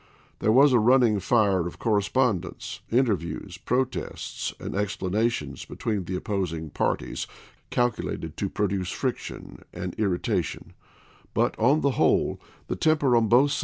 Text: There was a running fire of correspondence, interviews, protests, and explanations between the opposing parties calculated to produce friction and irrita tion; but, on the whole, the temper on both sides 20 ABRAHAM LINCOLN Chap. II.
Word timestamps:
There 0.39 0.51
was 0.51 0.73
a 0.73 0.79
running 0.79 1.19
fire 1.19 1.67
of 1.67 1.77
correspondence, 1.77 2.79
interviews, 2.89 3.59
protests, 3.59 4.51
and 4.59 4.73
explanations 4.73 5.63
between 5.63 6.05
the 6.05 6.15
opposing 6.15 6.71
parties 6.71 7.27
calculated 7.69 8.35
to 8.37 8.49
produce 8.49 8.89
friction 8.89 9.61
and 9.71 9.95
irrita 9.97 10.43
tion; 10.43 10.73
but, 11.35 11.53
on 11.59 11.81
the 11.81 11.91
whole, 12.01 12.41
the 12.65 12.75
temper 12.75 13.15
on 13.15 13.27
both 13.27 13.27
sides 13.27 13.29
20 13.29 13.29
ABRAHAM 13.29 13.29
LINCOLN 13.29 13.47
Chap. 13.49 13.59
II. 13.59 13.59